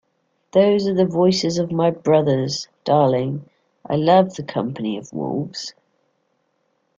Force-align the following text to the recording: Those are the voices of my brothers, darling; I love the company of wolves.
Those 0.53 0.87
are 0.87 0.95
the 0.95 1.05
voices 1.05 1.59
of 1.59 1.71
my 1.71 1.91
brothers, 1.91 2.67
darling; 2.85 3.47
I 3.85 3.97
love 3.97 4.33
the 4.33 4.41
company 4.41 4.97
of 4.97 5.13
wolves. 5.13 5.75